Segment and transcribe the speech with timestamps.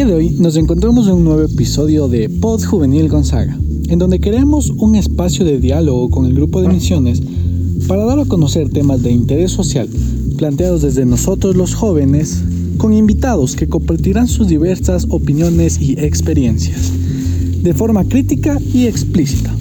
[0.00, 3.58] De hoy nos encontramos en un nuevo episodio de Pod Juvenil Gonzaga,
[3.90, 7.20] en donde queremos un espacio de diálogo con el grupo de misiones
[7.86, 9.90] para dar a conocer temas de interés social
[10.38, 12.42] planteados desde nosotros los jóvenes,
[12.78, 16.92] con invitados que compartirán sus diversas opiniones y experiencias,
[17.62, 19.54] de forma crítica y explícita,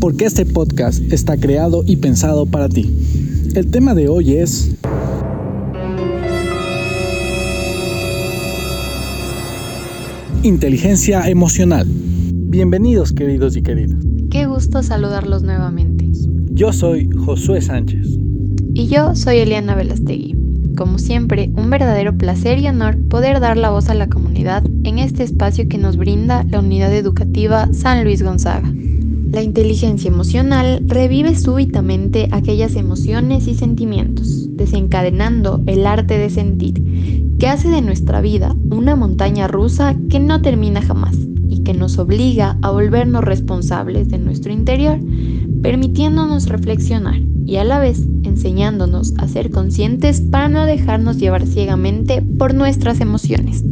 [0.00, 2.90] porque este podcast está creado y pensado para ti.
[3.54, 4.70] El tema de hoy es
[10.46, 11.88] Inteligencia emocional.
[11.88, 13.98] Bienvenidos queridos y queridas.
[14.30, 16.08] Qué gusto saludarlos nuevamente.
[16.52, 18.16] Yo soy Josué Sánchez.
[18.72, 20.36] Y yo soy Eliana Velastegui.
[20.76, 25.00] Como siempre, un verdadero placer y honor poder dar la voz a la comunidad en
[25.00, 28.72] este espacio que nos brinda la unidad educativa San Luis Gonzaga.
[29.32, 37.48] La inteligencia emocional revive súbitamente aquellas emociones y sentimientos, desencadenando el arte de sentir que
[37.48, 41.16] hace de nuestra vida una montaña rusa que no termina jamás
[41.48, 44.98] y que nos obliga a volvernos responsables de nuestro interior,
[45.62, 52.22] permitiéndonos reflexionar y a la vez enseñándonos a ser conscientes para no dejarnos llevar ciegamente
[52.22, 53.62] por nuestras emociones.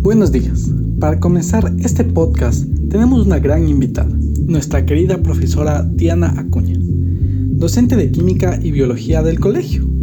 [0.00, 0.70] Buenos días.
[0.98, 4.10] Para comenzar este podcast tenemos una gran invitada,
[4.46, 9.97] nuestra querida profesora Diana Acuña, docente de Química y Biología del colegio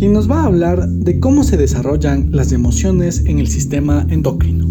[0.00, 4.66] quien nos va a hablar de cómo se desarrollan las emociones en el sistema endocrino.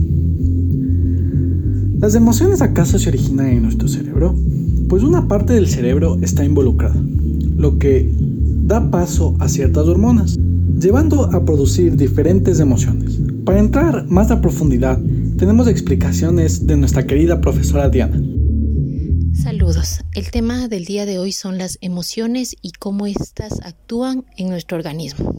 [2.00, 4.34] ¿Las emociones acaso se originan en nuestro cerebro?
[4.88, 7.00] Pues una parte del cerebro está involucrada,
[7.58, 8.12] lo que
[8.64, 10.36] da paso a ciertas hormonas,
[10.80, 13.20] llevando a producir diferentes emociones.
[13.46, 15.00] Para entrar más a profundidad,
[15.38, 18.20] tenemos explicaciones de nuestra querida profesora Diana.
[20.16, 24.78] El tema del día de hoy son las emociones y cómo éstas actúan en nuestro
[24.78, 25.36] organismo.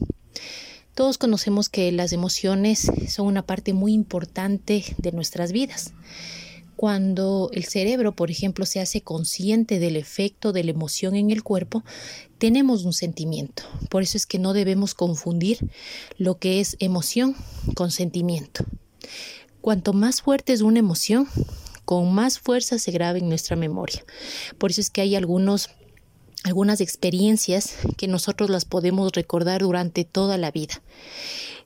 [0.95, 5.91] Todos conocemos que las emociones son una parte muy importante de nuestras vidas.
[6.77, 11.43] Cuando el cerebro, por ejemplo, se hace consciente del efecto de la emoción en el
[11.43, 11.83] cuerpo,
[12.37, 13.63] tenemos un sentimiento.
[13.89, 15.57] Por eso es que no debemos confundir
[16.17, 17.35] lo que es emoción
[17.75, 18.63] con sentimiento.
[19.59, 21.27] Cuanto más fuerte es una emoción,
[21.85, 24.03] con más fuerza se graba en nuestra memoria.
[24.57, 25.69] Por eso es que hay algunos
[26.43, 30.81] algunas experiencias que nosotros las podemos recordar durante toda la vida.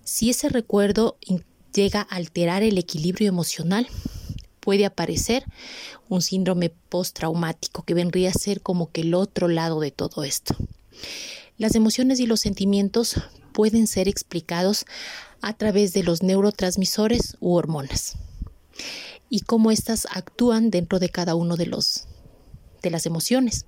[0.03, 1.17] Si ese recuerdo
[1.73, 3.87] llega a alterar el equilibrio emocional,
[4.59, 5.45] puede aparecer
[6.09, 10.55] un síndrome postraumático que vendría a ser como que el otro lado de todo esto.
[11.57, 13.15] Las emociones y los sentimientos
[13.53, 14.85] pueden ser explicados
[15.41, 18.17] a través de los neurotransmisores u hormonas
[19.29, 22.07] y cómo éstas actúan dentro de cada uno de los
[22.81, 23.65] de las emociones.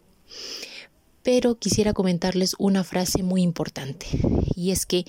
[1.24, 4.08] Pero quisiera comentarles una frase muy importante
[4.56, 5.06] y es que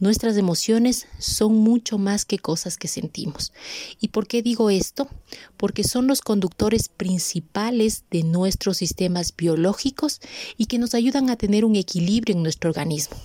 [0.00, 3.52] nuestras emociones son mucho más que cosas que sentimos.
[4.00, 5.08] ¿Y por qué digo esto?
[5.56, 10.20] Porque son los conductores principales de nuestros sistemas biológicos
[10.56, 13.16] y que nos ayudan a tener un equilibrio en nuestro organismo.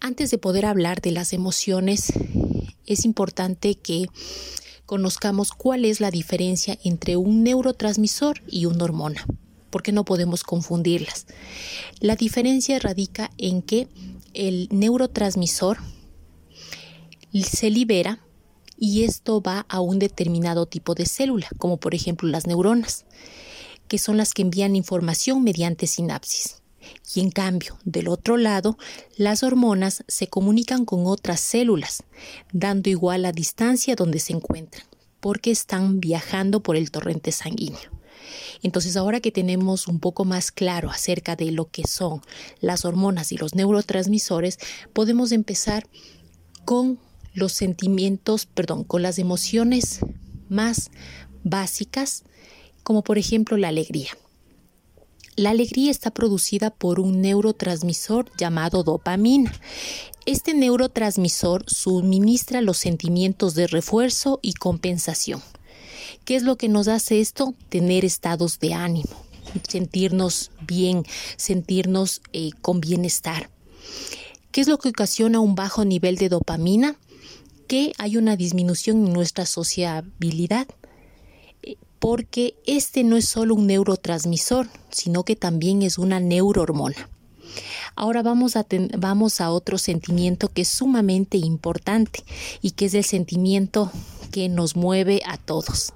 [0.00, 2.12] Antes de poder hablar de las emociones,
[2.84, 4.08] es importante que
[4.86, 9.26] conozcamos cuál es la diferencia entre un neurotransmisor y una hormona,
[9.70, 11.26] porque no podemos confundirlas.
[12.00, 13.88] La diferencia radica en que
[14.34, 15.78] el neurotransmisor
[17.42, 18.20] se libera
[18.76, 23.06] y esto va a un determinado tipo de célula, como por ejemplo las neuronas,
[23.88, 26.63] que son las que envían información mediante sinapsis.
[27.14, 28.78] Y en cambio, del otro lado,
[29.16, 32.02] las hormonas se comunican con otras células,
[32.52, 34.86] dando igual la distancia donde se encuentran,
[35.20, 37.90] porque están viajando por el torrente sanguíneo.
[38.62, 42.22] Entonces, ahora que tenemos un poco más claro acerca de lo que son
[42.60, 44.58] las hormonas y los neurotransmisores,
[44.92, 45.86] podemos empezar
[46.64, 46.98] con
[47.34, 50.00] los sentimientos, perdón, con las emociones
[50.48, 50.90] más
[51.42, 52.24] básicas,
[52.82, 54.10] como por ejemplo la alegría.
[55.36, 59.52] La alegría está producida por un neurotransmisor llamado dopamina.
[60.26, 65.42] Este neurotransmisor suministra los sentimientos de refuerzo y compensación.
[66.24, 67.52] ¿Qué es lo que nos hace esto?
[67.68, 69.10] Tener estados de ánimo,
[69.68, 71.04] sentirnos bien,
[71.36, 73.50] sentirnos eh, con bienestar.
[74.52, 76.96] ¿Qué es lo que ocasiona un bajo nivel de dopamina?
[77.66, 80.68] Que hay una disminución en nuestra sociabilidad
[82.04, 87.08] porque este no es solo un neurotransmisor, sino que también es una neurohormona.
[87.96, 88.66] Ahora vamos a,
[88.98, 92.22] vamos a otro sentimiento que es sumamente importante
[92.60, 93.90] y que es el sentimiento
[94.30, 95.94] que nos mueve a todos,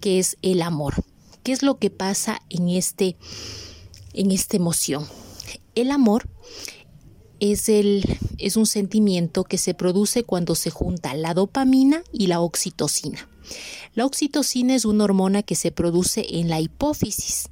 [0.00, 0.94] que es el amor.
[1.42, 3.16] ¿Qué es lo que pasa en, este,
[4.14, 5.06] en esta emoción?
[5.74, 6.26] El amor
[7.38, 8.02] es, el,
[8.38, 13.29] es un sentimiento que se produce cuando se junta la dopamina y la oxitocina.
[13.94, 17.48] La oxitocina es una hormona que se produce en la hipófisis.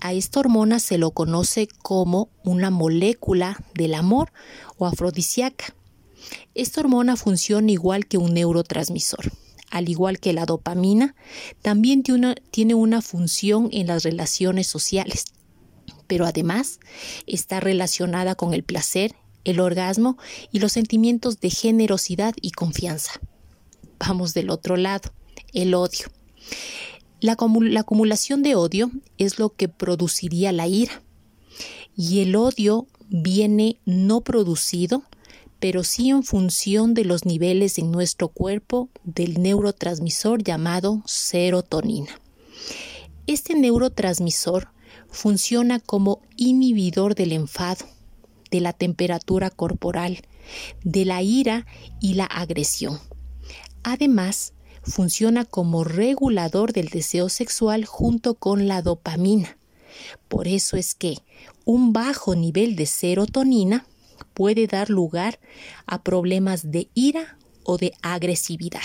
[0.00, 4.32] A esta hormona se lo conoce como una molécula del amor
[4.78, 5.74] o afrodisíaca.
[6.54, 9.32] Esta hormona funciona igual que un neurotransmisor.
[9.70, 11.16] Al igual que la dopamina,
[11.60, 15.24] también tiene una función en las relaciones sociales,
[16.06, 16.78] pero además
[17.26, 20.16] está relacionada con el placer, el orgasmo
[20.52, 23.20] y los sentimientos de generosidad y confianza.
[23.98, 25.12] Vamos del otro lado
[25.54, 26.08] el odio.
[27.20, 27.36] La,
[27.80, 31.02] acumulación de odio es lo que produciría la ira.
[31.96, 35.04] Y el odio viene no producido,
[35.60, 42.20] pero sí en función de los niveles en nuestro cuerpo del neurotransmisor llamado serotonina.
[43.26, 44.68] Este neurotransmisor
[45.08, 47.86] funciona como inhibidor del enfado,
[48.50, 50.22] de la temperatura corporal,
[50.82, 51.66] de la ira
[52.00, 52.98] y la agresión.
[53.82, 54.53] Además,
[54.84, 59.56] funciona como regulador del deseo sexual junto con la dopamina.
[60.28, 61.18] Por eso es que
[61.64, 63.86] un bajo nivel de serotonina
[64.34, 65.38] puede dar lugar
[65.86, 68.82] a problemas de ira o de agresividad.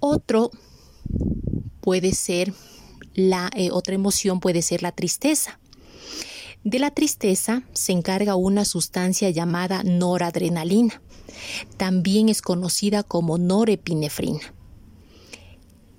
[0.00, 0.50] Otro
[1.80, 2.52] puede ser
[3.14, 5.58] la eh, otra emoción puede ser la tristeza.
[6.64, 11.02] De la tristeza se encarga una sustancia llamada noradrenalina.
[11.76, 14.40] También es conocida como norepinefrina,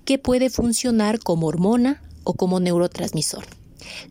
[0.04, 3.46] que puede funcionar como hormona o como neurotransmisor.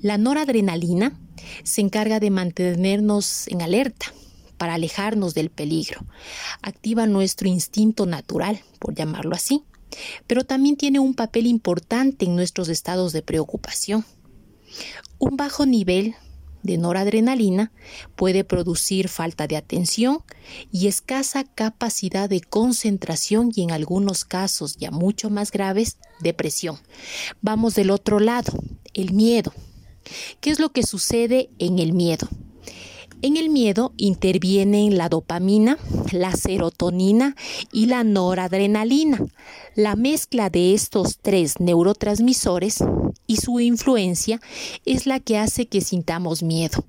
[0.02, 1.20] La noradrenalina
[1.64, 4.06] se encarga de mantenernos en alerta
[4.58, 6.06] para alejarnos del peligro.
[6.62, 9.66] Activa nuestro instinto natural, por llamarlo así,
[10.26, 14.06] pero también tiene un papel importante en nuestros estados de preocupación.
[15.20, 16.16] Un bajo nivel
[16.66, 17.72] de noradrenalina
[18.16, 20.24] puede producir falta de atención
[20.72, 26.78] y escasa capacidad de concentración y en algunos casos ya mucho más graves, depresión.
[27.42, 28.54] Vamos del otro lado,
[28.94, 29.54] el miedo.
[30.40, 32.28] ¿Qué es lo que sucede en el miedo?
[33.22, 35.78] En el miedo intervienen la dopamina,
[36.12, 37.36] la serotonina
[37.72, 39.20] y la noradrenalina.
[39.74, 42.84] La mezcla de estos tres neurotransmisores
[43.26, 44.42] y su influencia
[44.86, 46.86] es la que hace que sintamos miedo.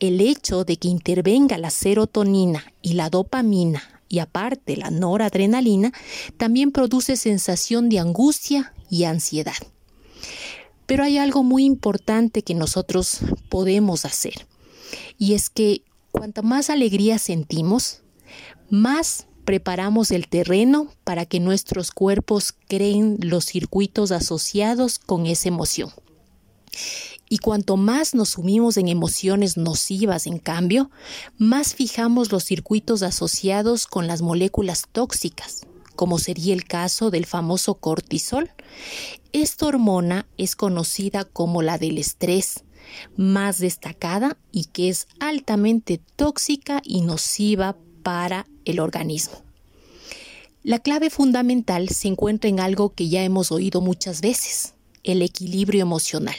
[0.00, 5.92] El hecho de que intervenga la serotonina y la dopamina y aparte la noradrenalina
[6.38, 9.52] también produce sensación de angustia y ansiedad.
[10.86, 14.46] Pero hay algo muy importante que nosotros podemos hacer
[15.18, 18.02] y es que cuanto más alegría sentimos,
[18.70, 25.90] más preparamos el terreno para que nuestros cuerpos creen los circuitos asociados con esa emoción.
[27.28, 30.90] Y cuanto más nos sumimos en emociones nocivas, en cambio,
[31.38, 35.66] más fijamos los circuitos asociados con las moléculas tóxicas,
[35.96, 38.50] como sería el caso del famoso cortisol.
[39.32, 42.64] Esta hormona es conocida como la del estrés,
[43.16, 49.42] más destacada y que es altamente tóxica y nociva para el organismo.
[50.62, 55.82] La clave fundamental se encuentra en algo que ya hemos oído muchas veces, el equilibrio
[55.82, 56.36] emocional.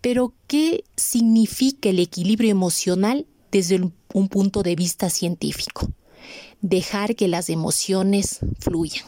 [0.00, 3.80] Pero, ¿qué significa el equilibrio emocional desde
[4.12, 5.90] un punto de vista científico?
[6.60, 9.04] Dejar que las emociones fluyan.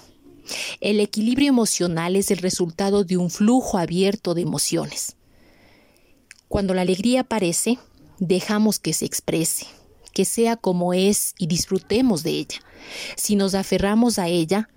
[0.81, 5.17] El equilibrio emocional es el resultado de un flujo abierto de emociones.
[6.49, 7.79] Cuando la alegría aparece,
[8.19, 9.67] dejamos que se exprese,
[10.13, 12.59] que sea como es y disfrutemos de ella.
[13.17, 14.69] Si nos aferramos a ella,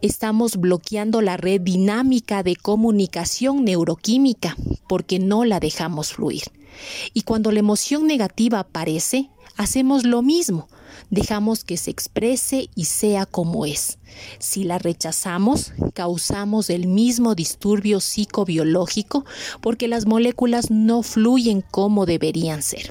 [0.00, 4.56] estamos bloqueando la red dinámica de comunicación neuroquímica
[4.88, 6.44] porque no la dejamos fluir.
[7.12, 10.68] Y cuando la emoción negativa aparece, hacemos lo mismo,
[11.10, 13.98] dejamos que se exprese y sea como es.
[14.38, 19.24] Si la rechazamos, causamos el mismo disturbio psicobiológico
[19.60, 22.90] porque las moléculas no fluyen como deberían ser.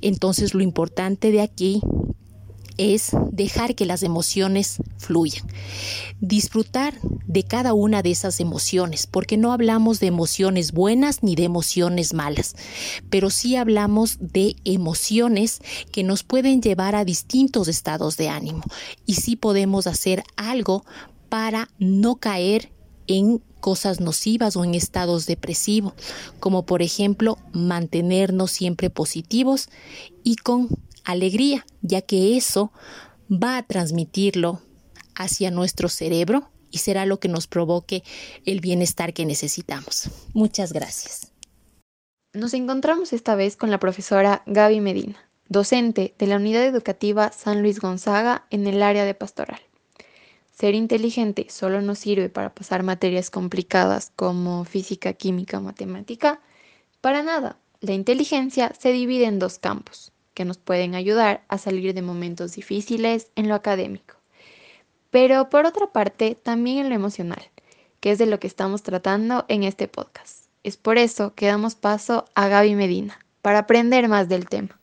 [0.00, 1.80] Entonces lo importante de aquí
[2.80, 5.46] es dejar que las emociones fluyan.
[6.20, 6.94] Disfrutar
[7.26, 12.14] de cada una de esas emociones, porque no hablamos de emociones buenas ni de emociones
[12.14, 12.56] malas,
[13.10, 15.60] pero sí hablamos de emociones
[15.92, 18.62] que nos pueden llevar a distintos estados de ánimo
[19.04, 20.86] y sí podemos hacer algo
[21.28, 22.72] para no caer
[23.06, 25.92] en cosas nocivas o en estados depresivos,
[26.38, 29.68] como por ejemplo mantenernos siempre positivos
[30.24, 30.68] y con
[31.04, 32.72] alegría, ya que eso
[33.30, 34.60] va a transmitirlo
[35.14, 38.02] hacia nuestro cerebro y será lo que nos provoque
[38.44, 40.10] el bienestar que necesitamos.
[40.32, 41.32] Muchas gracias.
[42.32, 45.16] Nos encontramos esta vez con la profesora Gaby Medina,
[45.48, 49.60] docente de la Unidad Educativa San Luis Gonzaga en el área de pastoral.
[50.52, 56.40] Ser inteligente solo nos sirve para pasar materias complicadas como física, química, matemática.
[57.00, 61.92] Para nada, la inteligencia se divide en dos campos, que nos pueden ayudar a salir
[61.92, 64.14] de momentos difíciles en lo académico.
[65.10, 67.42] Pero por otra parte, también en lo emocional,
[68.00, 70.46] que es de lo que estamos tratando en este podcast.
[70.62, 74.80] Es por eso que damos paso a Gaby Medina, para aprender más del tema.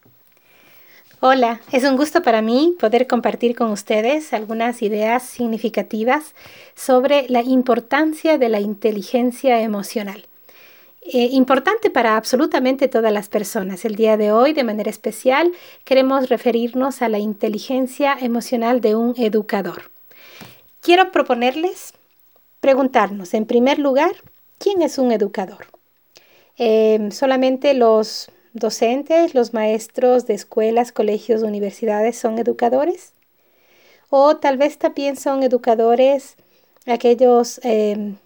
[1.22, 6.36] Hola, es un gusto para mí poder compartir con ustedes algunas ideas significativas
[6.76, 10.28] sobre la importancia de la inteligencia emocional.
[11.10, 13.86] Eh, importante para absolutamente todas las personas.
[13.86, 15.54] El día de hoy, de manera especial,
[15.86, 19.90] queremos referirnos a la inteligencia emocional de un educador.
[20.82, 21.94] Quiero proponerles
[22.60, 24.12] preguntarnos, en primer lugar,
[24.58, 25.68] ¿quién es un educador?
[26.58, 33.14] Eh, solamente los docentes, los maestros de escuelas, colegios, universidades son educadores.
[34.10, 36.36] O tal vez también son educadores
[36.86, 38.18] aquellos, em,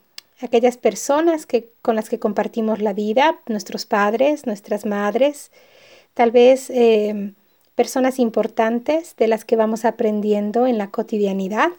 [0.42, 5.52] aquellas personas que, con las que compartimos la vida, nuestros padres, nuestras madres,
[6.14, 7.36] tal vez em,
[7.76, 11.70] personas importantes de las que vamos aprendiendo en la cotidianidad.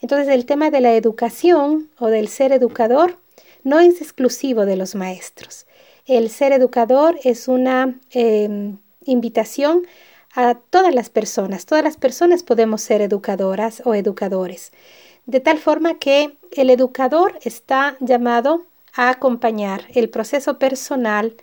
[0.00, 3.18] Entonces el tema de la educación o del ser educador
[3.64, 5.66] no es exclusivo de los maestros.
[6.06, 9.86] El ser educador es una em, invitación
[10.34, 11.66] a todas las personas.
[11.66, 14.72] Todas las personas podemos ser educadoras o educadores.
[15.28, 21.34] De tal forma que el educador está llamado a acompañar el proceso personal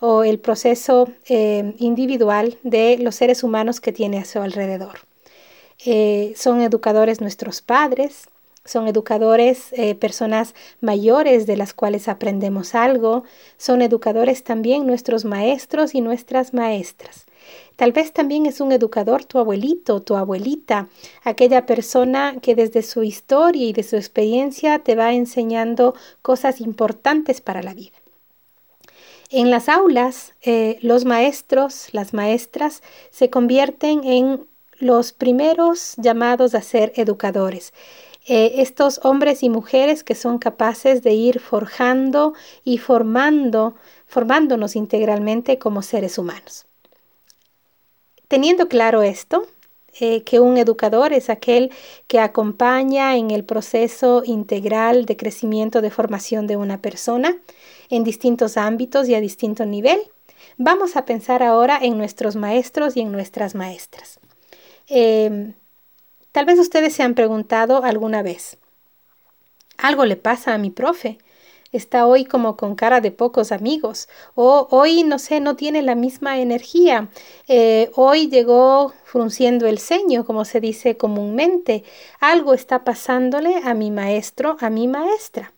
[0.00, 5.00] o el proceso em, individual de los seres humanos que tiene a su alrededor.
[5.84, 8.26] Eh, son educadores nuestros padres,
[8.64, 13.24] son educadores, eh, personas mayores de las cuales aprendemos algo.
[13.58, 17.26] Son educadores también nuestros maestros y nuestras maestras.
[17.76, 20.88] Tal vez también es un educador tu abuelito, tu abuelita,
[21.22, 27.42] aquella persona que desde su historia y de su experiencia te va enseñando cosas importantes
[27.42, 27.96] para la vida.
[29.30, 34.46] En las aulas, eh, los maestros, las maestras, se convierten en
[34.78, 37.74] los primeros llamados a ser educadores.
[38.28, 43.74] Eh, estos hombres y mujeres que son capaces de ir forjando y formando,
[44.06, 46.65] formándonos integralmente como seres humanos.
[48.28, 49.46] Teniendo claro esto,
[50.00, 51.70] eh, que un educador es aquel
[52.06, 57.36] que acompaña en el proceso integral de crecimiento de formación de una persona
[57.88, 60.00] en distintos ámbitos y a distinto nivel,
[60.58, 64.20] vamos a pensar ahora en nuestros maestros y en nuestras maestras.
[64.88, 65.54] Em,
[66.36, 68.58] Tal vez ustedes se han preguntado alguna vez,
[69.78, 71.16] algo le pasa a mi profe,
[71.72, 75.94] está hoy como con cara de pocos amigos, o hoy, no sé, no tiene la
[75.94, 77.08] misma energía,
[77.48, 81.84] eh, hoy llegó frunciendo el ceño, como se dice comúnmente,
[82.20, 85.52] algo está pasándole a mi maestro, a mi maestra.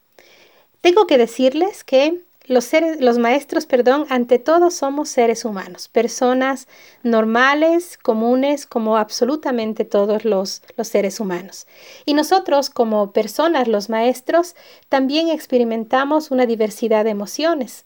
[0.81, 6.67] Tengo que decirles que los, seres, los maestros, perdón, ante todo somos seres humanos, personas
[7.03, 11.67] normales, comunes, como absolutamente todos los, los seres humanos.
[12.05, 14.57] Y nosotros, como personas, los maestros,
[14.89, 17.85] también experimentamos una diversidad de emociones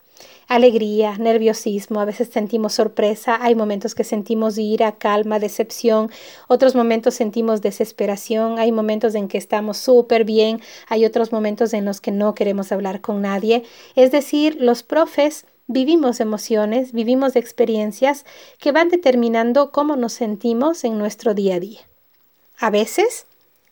[0.48, 6.10] alegría, nerviosismo, a veces sentimos sorpresa, hay momentos que sentimos ira, calma, decepción,
[6.48, 11.84] otros momentos sentimos desesperación, hay momentos en que estamos súper bien, hay otros momentos en
[11.84, 13.64] los que no queremos hablar con nadie.
[13.94, 18.24] Es decir, los profes vivimos emociones, vivimos experiencias
[18.58, 21.80] que van determinando cómo nos sentimos en nuestro día a día.
[22.58, 23.26] A veces,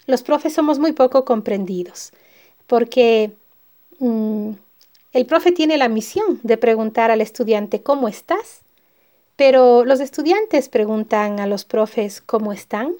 [0.07, 2.13] los profes somos muy poco comprendidos
[2.67, 3.33] porque...
[3.99, 4.53] Mm,
[5.13, 8.63] el profe tiene la misión de preguntar al estudiante ¿cómo estás?
[9.37, 12.95] Pero los estudiantes preguntan a los profes ¿cómo están?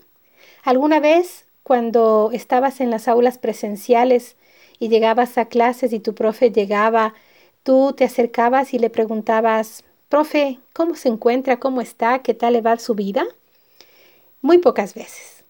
[0.63, 4.37] ¿Alguna vez cuando estabas en las aulas presenciales
[4.79, 7.15] y llegabas a clases y tu profe llegaba,
[7.63, 11.61] tú te acercabas y le preguntabas, profe, ¿cómo se encuentra?
[11.61, 12.21] ¿Cómo está?
[12.21, 13.25] ¿Qué tal le va su vida?
[14.41, 15.45] Muy pocas veces.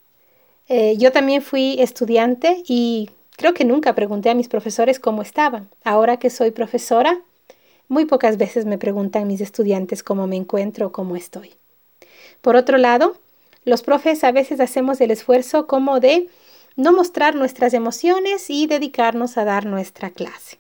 [0.69, 5.71] Eh, yo también fui estudiante y Creo que nunca pregunté a mis profesores cómo estaban.
[5.83, 7.23] Ahora que soy profesora,
[7.89, 11.55] muy pocas veces me preguntan mis estudiantes cómo me encuentro o cómo estoy.
[12.43, 13.17] Por otro lado,
[13.65, 16.29] los profes a veces hacemos el esfuerzo como de
[16.77, 20.59] no mostrar nuestras emociones y dedicarnos a dar nuestra clase.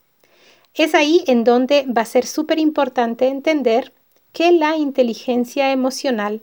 [0.73, 3.93] Es ahí en donde va a ser súper importante entender
[4.33, 6.41] que la inteligencia emocional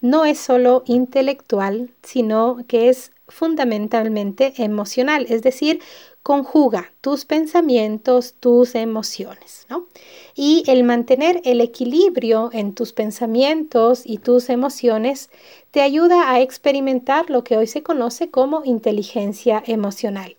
[0.00, 5.80] no es solo intelectual, sino que es fundamentalmente emocional, es decir,
[6.22, 9.86] conjuga tus pensamientos, tus emociones, ¿no?
[10.34, 15.30] Y el mantener el equilibrio en tus pensamientos y tus emociones
[15.70, 20.36] te ayuda a experimentar lo que hoy se conoce como inteligencia emocional.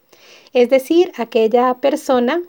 [0.54, 2.42] Es decir, aquella persona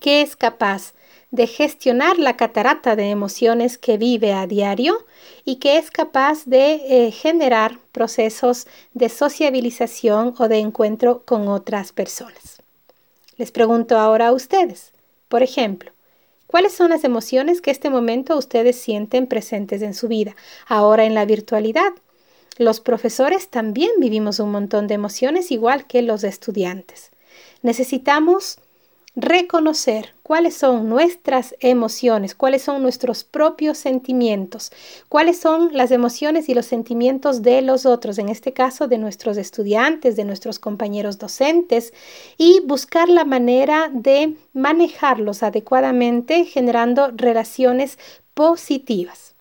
[0.00, 0.94] que es capaz
[1.36, 5.04] de gestionar la catarata de emociones que vive a diario
[5.44, 11.92] y que es capaz de eh, generar procesos de sociabilización o de encuentro con otras
[11.92, 12.62] personas.
[13.36, 14.92] Les pregunto ahora a ustedes,
[15.28, 15.92] por ejemplo,
[16.46, 20.34] ¿cuáles son las emociones que este momento ustedes sienten presentes en su vida,
[20.66, 21.92] ahora en la virtualidad?
[22.56, 27.10] Los profesores también vivimos un montón de emociones igual que los estudiantes.
[27.60, 28.58] Necesitamos
[29.16, 34.70] reconocer cuáles son nuestras emociones, cuáles son nuestros propios sentimientos,
[35.08, 39.38] cuáles son las emociones y los sentimientos de los otros, en este caso de nuestros
[39.38, 41.94] estudiantes, de nuestros compañeros docentes,
[42.36, 47.98] y buscar la manera de manejarlos adecuadamente generando relaciones
[48.34, 49.35] positivas.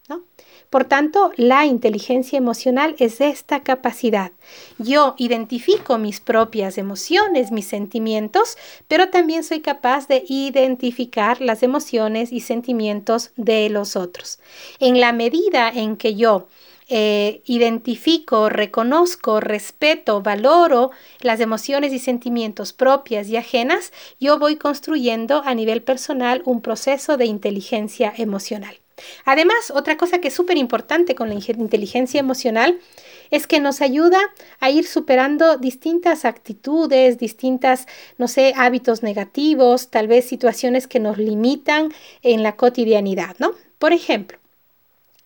[0.76, 4.34] Por tanto, la inteligencia emocional es esta capacidad.
[4.78, 8.58] Yo identifico mis propias emociones, mis sentimientos,
[8.90, 14.40] pero también soy capaz de identificar las emociones y sentimientos de los otros.
[14.82, 16.50] En la medida en que yo
[16.90, 20.92] eh, identifico, reconozco, respeto, valoro
[21.22, 27.16] las emociones y sentimientos propias y ajenas, yo voy construyendo a nivel personal un proceso
[27.16, 28.76] de inteligencia emocional.
[29.26, 32.80] Además, otra cosa que es súper importante con la inteligencia emocional
[33.32, 34.20] es que nos ayuda
[34.60, 37.88] a ir superando distintas actitudes, distintas,
[38.18, 43.52] no sé, hábitos negativos, tal vez situaciones que nos limitan en la cotidianidad, ¿no?
[43.80, 44.38] Por ejemplo,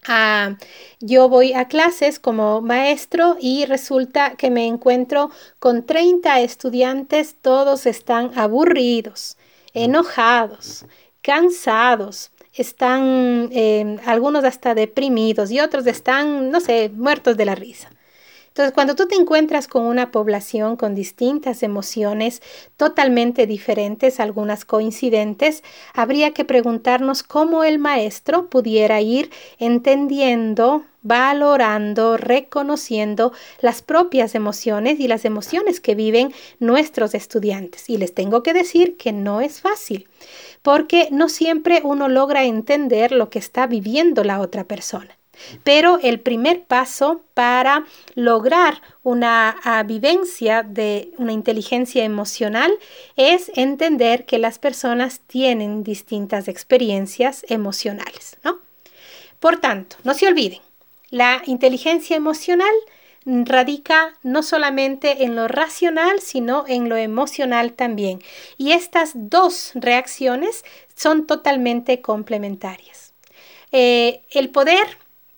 [0.07, 0.55] ah,
[0.99, 5.29] yo voy a clases como maestro y resulta que me encuentro
[5.59, 9.37] con 30 estudiantes, todos están aburridos,
[9.73, 10.85] enojados,
[11.21, 17.89] cansados, están eh, algunos hasta deprimidos y otros están, no sé, muertos de la risa.
[18.49, 22.41] Entonces, cuando tú te encuentras con una población con distintas emociones
[22.75, 33.31] totalmente diferentes, algunas coincidentes, habría que preguntarnos cómo el maestro pudiera ir entendiendo, valorando, reconociendo
[33.61, 37.89] las propias emociones y las emociones que viven nuestros estudiantes.
[37.89, 40.07] Y les tengo que decir que no es fácil
[40.61, 45.15] porque no siempre uno logra entender lo que está viviendo la otra persona.
[45.63, 52.71] Pero el primer paso para lograr una ah, vivencia de una inteligencia emocional
[53.15, 58.59] es entender que las personas tienen distintas experiencias emocionales, ¿no?
[59.39, 60.59] Por tanto, no se olviden,
[61.11, 62.73] la inteligencia emocional
[63.25, 68.21] radica no solamente en lo racional, sino en lo emocional también.
[68.57, 70.63] Y estas dos reacciones
[70.95, 73.13] son totalmente complementarias.
[73.71, 74.87] Eh, el poder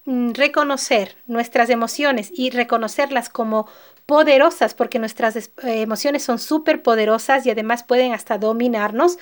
[0.05, 3.67] mm, reconocer nuestras emociones y reconocerlas como
[4.05, 9.17] poderosas, porque nuestras eh, emociones son súper poderosas y además pueden hasta dominarnos,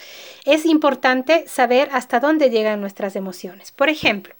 [0.45, 3.71] es importante saber hasta dónde llegan nuestras emociones.
[3.71, 4.33] Por ejemplo,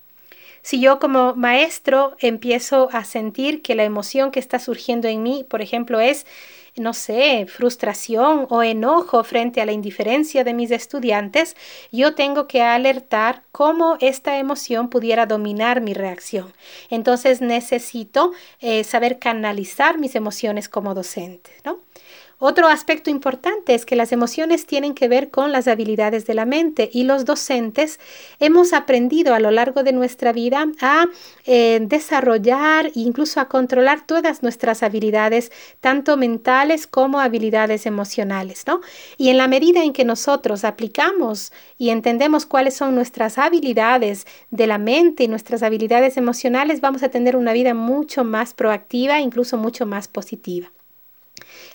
[0.62, 5.46] si yo como maestro empiezo a sentir que la emoción que está surgiendo en mí,
[5.48, 6.26] por ejemplo, es,
[6.76, 11.56] no sé, frustración o enojo frente a la indiferencia de mis estudiantes,
[11.92, 16.54] yo tengo que alertar cómo esta emoción pudiera dominar mi reacción.
[16.90, 21.80] Entonces necesito eh, saber canalizar mis emociones como docente, ¿no?
[22.42, 26.46] Otro aspecto importante es que las emociones tienen que ver con las habilidades de la
[26.46, 28.00] mente y los docentes
[28.40, 31.08] hemos aprendido a lo largo de nuestra vida a
[31.46, 38.80] eh, desarrollar e incluso a controlar todas nuestras habilidades, tanto mentales como habilidades emocionales, ¿no?
[39.18, 44.66] Y en la medida en que nosotros aplicamos y entendemos cuáles son nuestras habilidades de
[44.66, 49.58] la mente y nuestras habilidades emocionales, vamos a tener una vida mucho más proactiva, incluso
[49.58, 50.72] mucho más positiva.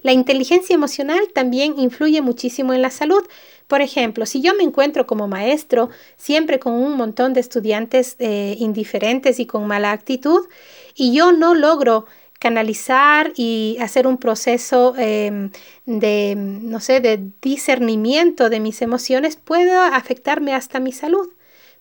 [0.04, 3.24] La inteligencia emocional también influye muchísimo en la salud.
[3.66, 5.88] Por ejemplo, si yo me encuentro como maestro
[6.18, 10.46] siempre con un montón de estudiantes eh, indiferentes y con mala actitud
[10.94, 12.04] y yo no logro
[12.38, 15.50] canalizar y hacer un proceso em,
[15.86, 21.30] de, no sé, de discernimiento de mis emociones, puede afectarme hasta mi salud.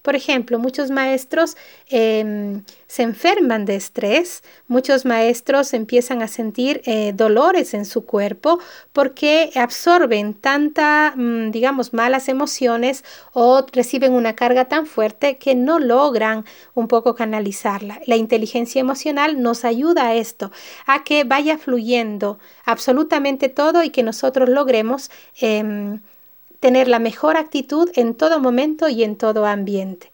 [0.03, 1.55] Por ejemplo, muchos maestros
[1.87, 8.59] em, se enferman de estrés, muchos maestros empiezan a sentir eh, dolores en su cuerpo
[8.91, 15.79] porque absorben tanta, mm, digamos, malas emociones o reciben una carga tan fuerte que no
[15.79, 16.43] logran
[16.75, 18.01] un poco canalizarla.
[18.05, 20.51] La inteligencia emocional nos ayuda a esto,
[20.85, 26.01] a que vaya fluyendo absolutamente todo y que nosotros logremos em,
[26.63, 30.12] tener la mejor actitud en todo momento y en todo ambiente.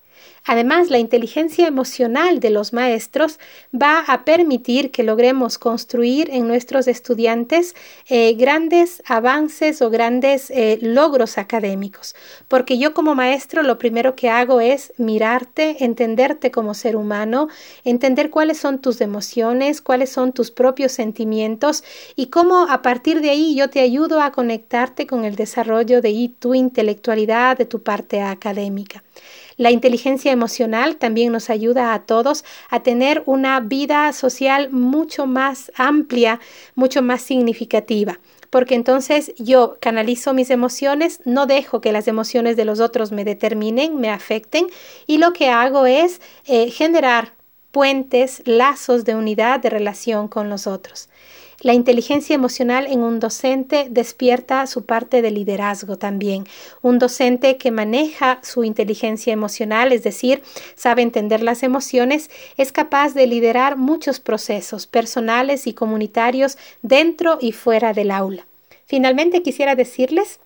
[0.52, 3.38] Además, la inteligencia emocional de los maestros
[3.72, 7.76] va a permitir que logremos construir en nuestros estudiantes
[8.08, 12.16] eh, grandes avances o grandes eh, logros académicos,
[12.48, 17.48] porque yo como maestro lo primero que hago es mirarte, entenderte como ser humano,
[17.84, 21.84] entender cuáles son tus emociones, cuáles son tus propios sentimientos
[22.16, 26.32] y cómo a partir de ahí yo te ayudo a conectarte con el desarrollo de
[26.40, 29.04] tu intelectualidad, de tu parte académica.
[29.58, 35.72] La inteligencia emocional también nos ayuda a todos a tener una vida social mucho más
[35.76, 36.40] amplia,
[36.76, 42.66] mucho más significativa porque entonces yo canalizo mis emociones, no dejo que las emociones de
[42.66, 44.68] los otros me determinen, me afecten
[45.08, 47.34] y lo que hago es eh, generar
[47.72, 51.10] puentes, lazos de unidad, de relación con los otros.
[51.62, 56.46] La inteligencia emocional en un docente despierta su parte de liderazgo también.
[56.82, 60.42] Un docente que maneja su inteligencia emocional, es decir,
[60.76, 67.52] sabe entender las emociones, es capaz de liderar muchos procesos personales y comunitarios dentro y
[67.52, 68.48] fuera del aula.
[68.86, 70.40] Finalmente quisiera decirles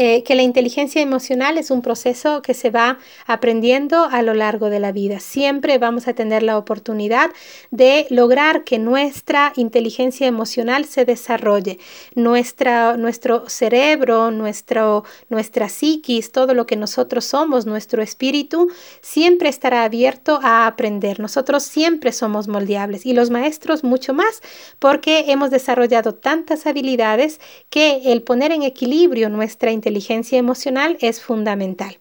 [0.00, 4.70] eh, que la inteligencia emocional es un proceso que se va aprendiendo a lo largo
[4.70, 5.18] de la vida.
[5.18, 7.32] Siempre vamos a tener la oportunidad
[7.72, 11.80] de lograr que nuestra inteligencia emocional se desarrolle.
[12.14, 19.82] Nuestra, nuestro cerebro, nuestro, nuestra psiquis, todo lo que nosotros somos, nuestro espíritu, siempre estará
[19.82, 21.18] abierto a aprender.
[21.18, 24.42] Nosotros siempre somos moldeables y los maestros mucho más
[24.78, 31.22] porque hemos desarrollado tantas habilidades que el poner en equilibrio nuestra inteligencia inteligencia emocional es
[31.22, 31.98] fundamental.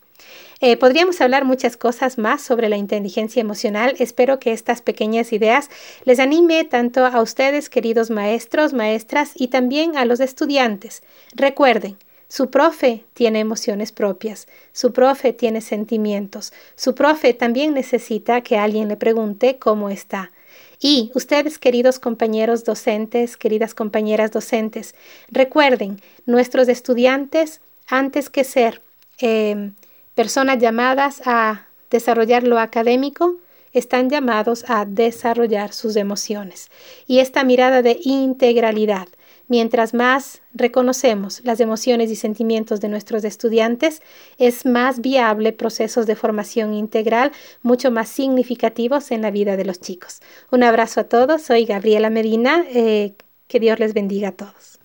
[0.60, 3.95] Eh, podríamos hablar muchas cosas más sobre la inteligencia emocional.
[3.97, 5.69] Espero que estas pequeñas ideas
[6.04, 11.02] les anime tanto a ustedes, queridos maestros, maestras, y también a los estudiantes.
[11.34, 11.95] Recuerden,
[12.28, 18.89] su profe tiene emociones propias, su profe tiene sentimientos, su profe también necesita que alguien
[18.89, 20.34] le pregunte cómo está.
[20.80, 24.93] Y ustedes, queridos compañeros docentes, queridas compañeras docentes,
[25.30, 28.82] recuerden, nuestros estudiantes antes que ser
[29.19, 29.73] em,
[30.15, 33.38] personas llamadas a desarrollar lo académico,
[33.73, 36.69] están llamados a desarrollar sus emociones.
[37.06, 39.08] Y esta mirada de integralidad,
[39.47, 44.02] mientras más reconocemos las emociones y sentimientos de nuestros estudiantes,
[44.38, 49.80] es más viable procesos de formación integral mucho más significativos en la vida de los
[49.80, 50.21] chicos.
[50.52, 53.13] Un abrazo a todos, soy Gabriela Medina, eh,
[53.47, 54.76] que Dios les bendiga a todos.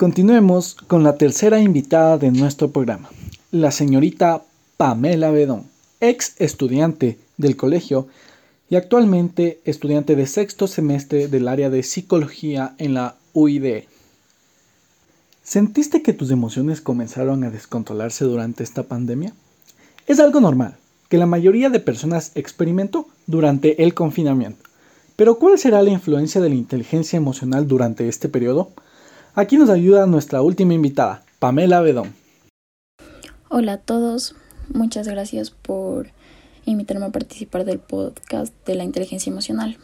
[0.00, 3.10] Continuemos con la tercera invitada de nuestro programa,
[3.50, 4.42] la señorita
[4.78, 5.66] Pamela Bedón,
[6.00, 8.08] ex estudiante del colegio
[8.70, 13.88] y actualmente estudiante de sexto semestre del área de psicología en la UIDE.
[15.42, 19.34] ¿Sentiste que tus emociones comenzaron a descontrolarse durante esta pandemia?
[20.06, 20.78] Es algo normal,
[21.10, 24.64] que la mayoría de personas experimentó durante el confinamiento.
[25.16, 28.70] Pero ¿cuál será la influencia de la inteligencia emocional durante este periodo?
[29.32, 32.12] Aquí nos ayuda nuestra última invitada, Pamela Bedón.
[33.48, 34.34] Hola a todos,
[34.68, 36.08] muchas gracias por
[36.64, 39.78] invitarme a participar del podcast de la inteligencia emocional.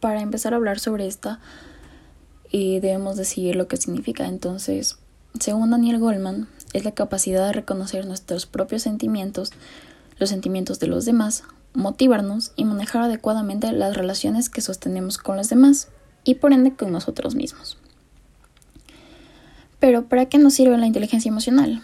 [0.00, 1.38] Para empezar a hablar sobre esta,
[2.50, 4.26] eh, debemos decidir lo que significa.
[4.26, 4.96] Entonces,
[5.38, 9.52] según Daniel Goldman, es la capacidad de reconocer nuestros propios sentimientos,
[10.18, 15.50] los sentimientos de los demás, motivarnos y manejar adecuadamente las relaciones que sostenemos con los
[15.50, 15.88] demás
[16.24, 17.76] y por ende con nosotros mismos.
[19.80, 21.82] Pero ¿para qué nos sirve la inteligencia emocional?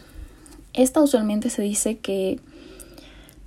[0.75, 2.39] Esta usualmente se dice que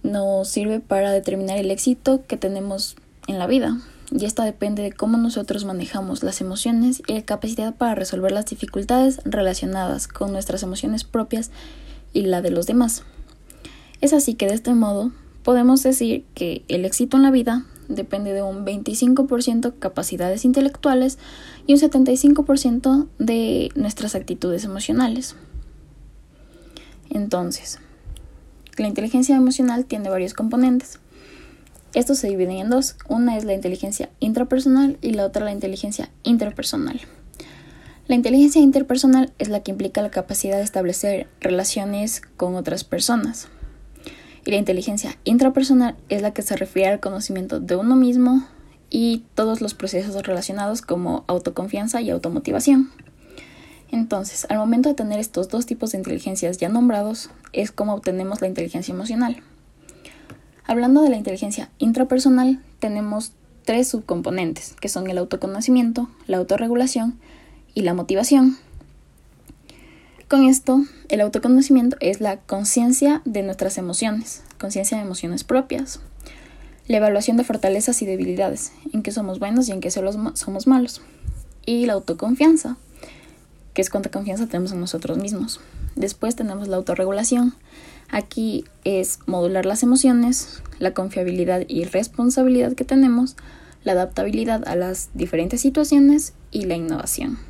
[0.02, 2.96] nos sirve para determinar el éxito que tenemos
[3.28, 3.78] en la vida.
[4.12, 8.48] Y esta depende de cómo nosotros manejamos las emociones y la capacidad para resolver las
[8.48, 11.52] dificultades relacionadas con nuestras emociones propias
[12.12, 13.04] y la de los demás.
[14.02, 15.12] Es así que de este modo
[15.44, 21.18] podemos decir que el éxito en la vida depende de un 25% capacidades intelectuales
[21.68, 25.36] y un 75% de nuestras actitudes emocionales.
[27.10, 27.80] Entonces,
[28.78, 31.00] la inteligencia emocional tiene varios componentes.
[31.94, 32.96] Estos se dividen en dos.
[33.10, 37.02] Una es la inteligencia intrapersonal y la otra la inteligencia interpersonal.
[38.08, 43.50] La inteligencia interpersonal es la que implica la capacidad de establecer relaciones con otras personas.
[44.50, 48.48] Y la inteligencia intrapersonal es la que se refiere al conocimiento de uno mismo
[48.90, 52.90] y todos los procesos relacionados como autoconfianza y automotivación.
[53.92, 58.42] Entonces, al momento de tener estos dos tipos de inteligencias ya nombrados, es como obtenemos
[58.42, 59.44] la inteligencia emocional.
[60.66, 63.34] Hablando de la inteligencia intrapersonal, tenemos
[63.66, 67.20] tres subcomponentes, que son el autoconocimiento, la autorregulación
[67.76, 68.58] y la motivación.
[70.30, 76.02] Con esto, el autoconocimiento es la conciencia de nuestras emociones, conciencia de emociones propias,
[76.88, 81.02] la evaluación de fortalezas y debilidades, en qué somos buenos y en qué somos malos,
[81.66, 82.78] y la autoconfianza,
[83.74, 85.62] que es cuánta confianza tenemos en nosotros mismos.
[85.96, 87.56] Después tenemos la autorregulación.
[88.10, 93.36] Aquí es modular las emociones, la confiabilidad y responsabilidad que tenemos,
[93.84, 97.49] la adaptabilidad a las diferentes situaciones y la innovación.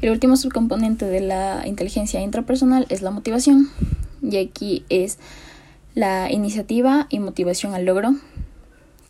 [0.00, 3.68] El último subcomponente de la inteligencia intrapersonal es la motivación,
[4.22, 5.18] y aquí es
[5.94, 8.14] la iniciativa y motivación al logro,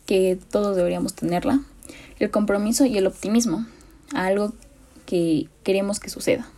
[0.07, 1.61] que todos deberíamos tenerla,
[2.19, 3.67] el compromiso y el optimismo,
[4.13, 4.53] algo
[5.07, 6.49] que queremos que suceda.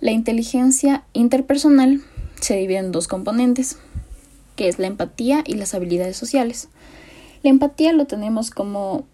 [0.00, 2.00] La inteligencia interpersonal
[2.40, 3.78] se divide en dos componentes,
[4.56, 6.70] que es la empatía y las habilidades sociales.
[7.44, 9.06] La empatía lo tenemos como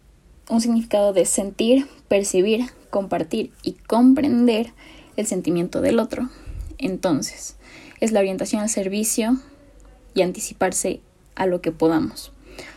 [0.49, 4.73] un significado de sentir, percibir, compartir y comprender
[5.17, 6.29] el sentimiento del otro.
[6.79, 7.57] Entonces,
[8.01, 9.39] es la orientación al servicio
[10.15, 11.01] y anticiparse
[11.35, 12.33] a lo que podamos,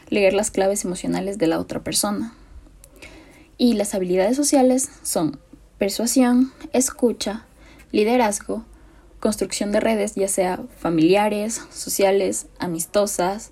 [0.09, 2.33] leer las claves emocionales de la otra persona,
[3.57, 5.39] y las habilidades sociales son
[5.77, 7.45] persuasión, escucha,
[7.91, 8.65] liderazgo,
[9.19, 13.51] construcción de redes, ya sea familiares, sociales, amistosas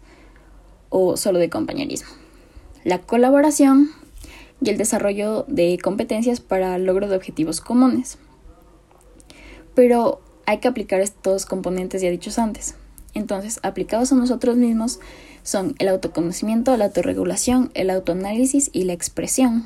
[0.89, 2.10] o solo de compañerismo.
[2.84, 3.91] La colaboración
[4.62, 8.17] y el desarrollo de competencias para el logro de objetivos comunes.
[9.76, 12.76] Pero hay que aplicar estos componentes ya dichos antes.
[13.13, 15.00] Entonces, aplicados a nosotros mismos
[15.43, 19.65] son el autoconocimiento, la autorregulación, el autoanálisis y la expresión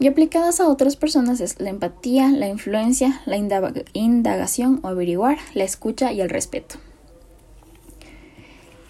[0.00, 5.64] y aplicadas a otras personas es la empatía, la influencia, la indagación o averiguar, la
[5.64, 6.76] escucha y el respeto.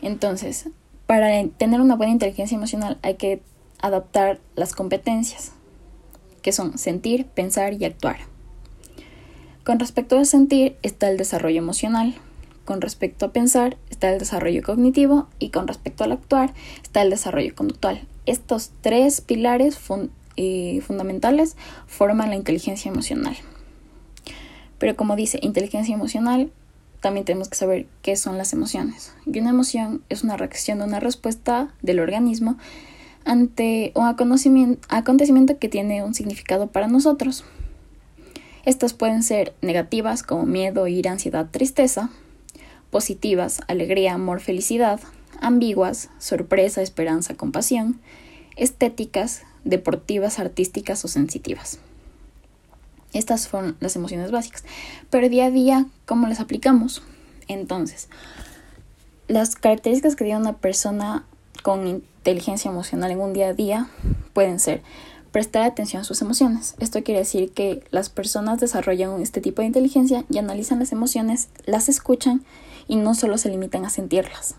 [0.03, 0.69] Entonces,
[1.07, 3.43] para tener una buena inteligencia emocional hay que
[3.83, 5.53] adaptar las competencias,
[6.43, 8.19] que son sentir, pensar y actuar.
[9.65, 12.15] Con respecto a sentir está el desarrollo emocional,
[12.65, 17.11] con respecto a pensar está el desarrollo cognitivo y con respecto al actuar está el
[17.11, 18.07] desarrollo conductual.
[18.27, 23.37] Estos tres pilares fundamentales forman la inteligencia emocional.
[24.79, 26.51] Pero como dice inteligencia emocional,
[27.01, 29.15] también tenemos que saber qué son las emociones.
[29.27, 32.57] Y una emoción es una reacción una respuesta del organismo
[33.25, 37.45] ante un acontecimiento que tiene un significado para nosotros.
[38.65, 42.11] Estas pueden ser negativas como miedo, ira, ansiedad, tristeza,
[42.91, 45.01] positivas, alegría, amor, felicidad,
[45.41, 48.01] ambiguas, sorpresa, esperanza, compasión,
[48.57, 51.79] estéticas, deportivas, artísticas o sensitivas.
[53.13, 54.65] Estas son las emociones básicas.
[55.09, 57.03] Pero día a día, ¿cómo las aplicamos?
[57.49, 58.09] Entonces,
[59.27, 61.25] las características que tiene una persona
[61.63, 63.89] con inteligencia emocional en un día a día
[64.35, 64.83] pueden ser
[65.33, 66.75] prestar atención a sus emociones.
[66.79, 71.49] Esto quiere decir que las personas desarrollan este tipo de inteligencia y analizan las emociones,
[71.65, 72.45] las escuchan
[72.89, 74.55] y no solo se limitan a sentirlas.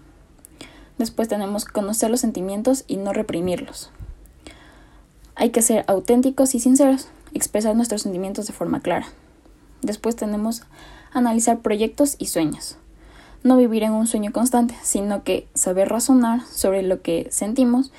[0.97, 3.91] Después tenemos conocer los sentimientos y no reprimirlos.
[5.35, 9.07] Hay que ser auténticos y sinceros, expresar nuestros sentimientos de forma clara.
[9.81, 10.63] Después tenemos
[11.13, 12.77] analizar proyectos y sueños.
[13.43, 17.91] No vivir en un sueño constante, sino que saber razonar sobre lo que sentimos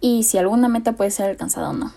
[0.00, 1.92] y si alguna meta puede ser alcanzada o no.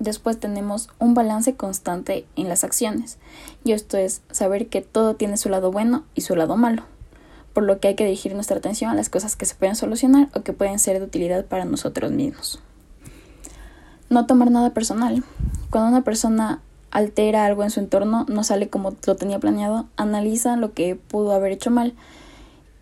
[0.00, 3.18] Después tenemos un balance constante en las acciones,
[3.62, 6.82] y esto es saber que todo tiene su lado bueno y su lado malo,
[7.52, 10.28] por lo que hay que dirigir nuestra atención a las cosas que se pueden solucionar
[10.34, 12.60] o que pueden ser de utilidad para nosotros mismos.
[14.08, 15.22] No tomar nada personal.
[15.70, 16.60] Cuando una persona
[16.92, 21.32] altera algo en su entorno, no sale como lo tenía planeado, analiza lo que pudo
[21.32, 21.94] haber hecho mal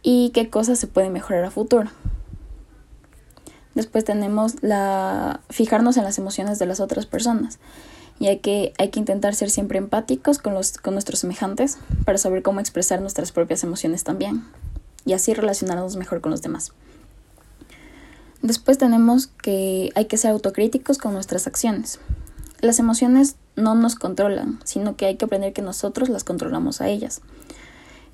[0.02, 1.88] y qué cosas se pueden mejorar a futuro.
[3.74, 7.60] Después tenemos la fijarnos en las emociones de las otras personas,
[8.18, 12.42] ya que hay que intentar ser siempre empáticos con, los, con nuestros semejantes para saber
[12.42, 14.44] cómo expresar nuestras propias emociones también
[15.06, 16.72] y así relacionarnos mejor con los demás.
[18.42, 22.00] Después tenemos que hay que ser autocríticos con nuestras acciones.
[22.60, 26.88] Las emociones no nos controlan, sino que hay que aprender que nosotros las controlamos a
[26.88, 27.22] ellas.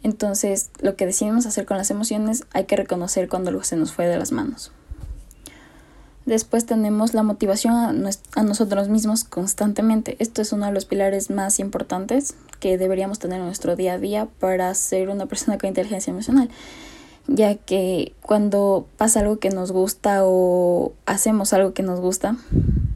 [0.03, 4.07] Entonces, lo que decidimos hacer con las emociones hay que reconocer cuando se nos fue
[4.07, 4.71] de las manos.
[6.27, 7.89] Después tenemos la motivación a,
[8.35, 10.17] a, nosotros mismos constantemente.
[10.19, 13.99] Esto es uno de los pilares más importantes que deberíamos tener en nuestro día a
[13.99, 16.51] día para ser una persona con inteligencia emocional.
[17.29, 22.37] Ya que cuando pasa algo que nos gusta o hacemos algo que nos gusta,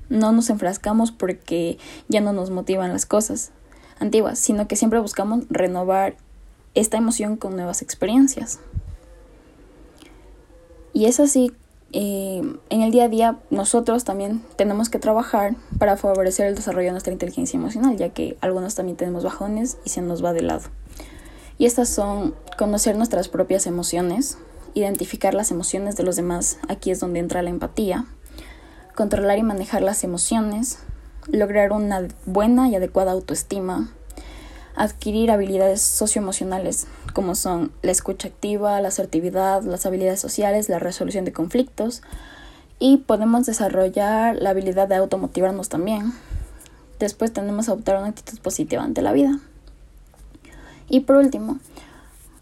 [0.09, 3.51] no nos enfrascamos porque ya no nos motivan las cosas
[3.99, 6.17] antiguas, sino que siempre buscamos renovar
[6.75, 8.61] esta emoción con nuevas experiencias.
[10.93, 11.53] Y es así,
[11.93, 16.87] eh, en el día a día nosotros también tenemos que trabajar para favorecer el desarrollo
[16.87, 20.43] de nuestra inteligencia emocional, ya que algunos también tenemos bajones y se nos va de
[20.43, 20.63] lado.
[21.61, 24.39] Y estas son conocer nuestras propias emociones,
[24.73, 28.07] identificar las emociones de los demás, aquí es donde entra la empatía,
[28.97, 30.79] controlar y manejar las emociones,
[31.31, 33.93] lograr una buena y adecuada autoestima,
[34.75, 41.27] adquirir habilidades socioemocionales como son la escucha activa, la asertividad, las habilidades sociales, la resolución
[41.27, 42.01] de conflictos
[42.79, 46.15] y podemos desarrollar la habilidad de automotivarnos también.
[46.99, 49.41] Después tenemos que adoptar una actitud positiva ante la vida.
[50.91, 51.59] Y por último,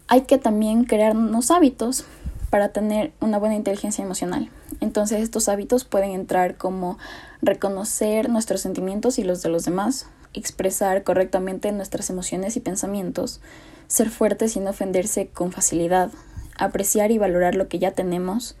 [0.07, 2.03] hay que también crearnos hábitos
[2.49, 4.49] para tener una buena inteligencia emocional.
[4.81, 6.97] Entonces estos hábitos pueden entrar como
[7.43, 13.39] reconocer nuestros sentimientos y los de los demás, expresar correctamente nuestras emociones y pensamientos,
[13.87, 16.09] ser fuertes sin ofenderse con facilidad,
[16.57, 18.55] apreciar y valorar lo que ya tenemos,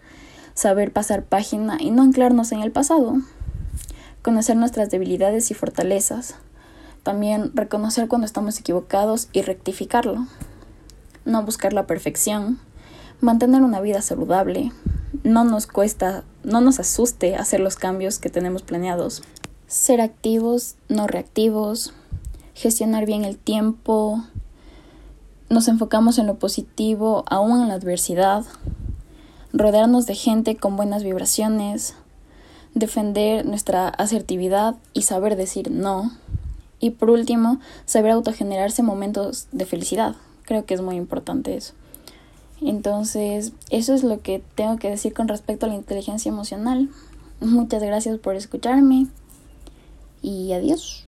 [0.53, 3.15] saber pasar página y no anclarnos en el pasado,
[4.21, 6.35] conocer nuestras debilidades y fortalezas,
[7.09, 10.27] también reconocer cuando estamos equivocados y rectificarlo,
[11.25, 12.59] no buscar la perfección,
[13.19, 14.71] mantener una vida saludable,
[15.23, 19.23] no nos cuesta, no nos asuste hacer los cambios que tenemos planeados,
[19.65, 21.93] ser activos, no reactivos,
[22.53, 24.23] gestionar bien el tiempo,
[25.49, 28.45] nos enfocamos en lo positivo aún en la adversidad,
[29.51, 31.95] rodearnos de gente con buenas vibraciones,
[32.75, 36.11] defender nuestra asertividad y saber decir no.
[36.79, 40.15] Y por último, saber autogenerarse momentos de felicidad.
[40.43, 41.73] Creo que es muy importante eso.
[42.61, 46.89] Entonces, eso es lo que tengo que decir con respecto a la inteligencia emocional.
[47.39, 49.07] Muchas gracias por escucharme
[50.21, 51.05] y adiós.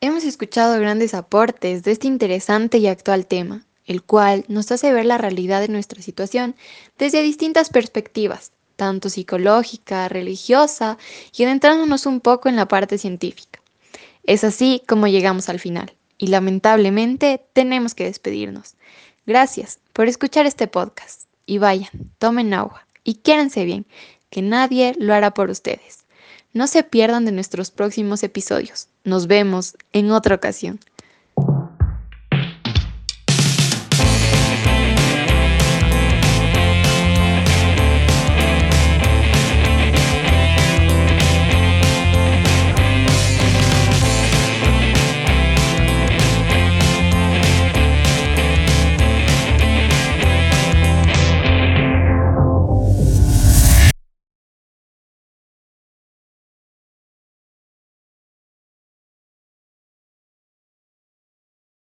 [0.00, 5.06] Hemos escuchado grandes aportes de este interesante y actual tema, el cual nos hace ver
[5.06, 6.54] la realidad de nuestra situación
[6.98, 10.98] desde distintas perspectivas, tanto psicológica, religiosa
[11.36, 13.60] y adentrándonos un poco en la parte científica.
[14.26, 18.74] Es así como llegamos al final, y lamentablemente tenemos que despedirnos.
[19.24, 23.86] Gracias por escuchar este podcast, y vayan, tomen agua, y quédense bien,
[24.28, 26.00] que nadie lo hará por ustedes.
[26.52, 28.88] No se pierdan de nuestros próximos episodios.
[29.04, 30.80] Nos vemos en otra ocasión.